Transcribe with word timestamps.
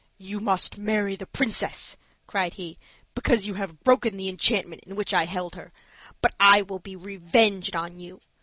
"You 0.17 0.39
must 0.39 0.79
marry 0.79 1.15
the 1.15 1.27
princess," 1.27 1.95
cried 2.25 2.55
he, 2.55 2.79
"because 3.13 3.45
you 3.45 3.53
have 3.53 3.83
broken 3.83 4.17
the 4.17 4.29
enchantment 4.29 4.83
in 4.87 4.95
which 4.95 5.13
I 5.13 5.25
held 5.25 5.53
her; 5.53 5.71
but 6.23 6.33
I 6.39 6.63
will 6.63 6.79
be 6.79 6.95
revenged 6.95 7.75
on 7.75 7.99
you. 7.99 8.19